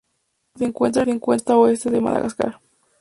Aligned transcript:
Se 0.55 0.65
encuentra 0.65 1.03
en 1.03 1.09
la 1.09 1.19
costa 1.19 1.55
oeste 1.55 1.91
de 1.91 2.01
Madagascar. 2.01 2.59